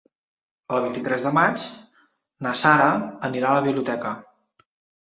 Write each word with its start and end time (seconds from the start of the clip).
El 0.77 0.81
vint-i-tres 0.85 1.25
de 1.27 1.33
maig 1.39 1.67
na 2.47 2.55
Sara 2.65 2.89
anirà 3.31 3.53
a 3.55 3.61
la 3.63 3.65
biblioteca. 3.71 4.21